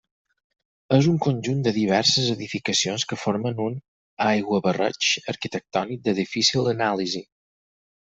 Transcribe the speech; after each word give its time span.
És 0.95 1.09
un 1.11 1.19
conjunt 1.25 1.59
de 1.67 1.73
diverses 1.75 2.31
edificacions 2.37 3.07
que 3.13 3.19
formen 3.27 3.63
un 3.69 3.79
aiguabarreig 4.33 5.15
arquitectònic 5.37 6.07
de 6.11 6.21
difícil 6.27 6.77
anàlisi. 6.79 7.29